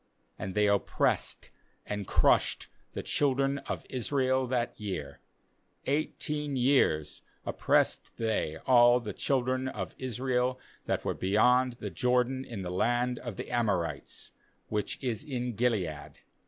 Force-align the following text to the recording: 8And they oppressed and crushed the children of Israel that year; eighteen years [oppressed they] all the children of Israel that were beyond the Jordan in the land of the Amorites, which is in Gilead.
8And 0.39 0.55
they 0.55 0.65
oppressed 0.67 1.51
and 1.85 2.07
crushed 2.07 2.69
the 2.93 3.03
children 3.03 3.59
of 3.69 3.85
Israel 3.87 4.47
that 4.47 4.73
year; 4.79 5.19
eighteen 5.85 6.55
years 6.55 7.21
[oppressed 7.45 8.09
they] 8.17 8.57
all 8.65 8.99
the 8.99 9.13
children 9.13 9.67
of 9.67 9.93
Israel 9.99 10.59
that 10.87 11.05
were 11.05 11.13
beyond 11.13 11.73
the 11.73 11.91
Jordan 11.91 12.43
in 12.43 12.63
the 12.63 12.71
land 12.71 13.19
of 13.19 13.35
the 13.35 13.51
Amorites, 13.51 14.31
which 14.69 14.97
is 15.03 15.23
in 15.23 15.53
Gilead. 15.53 16.17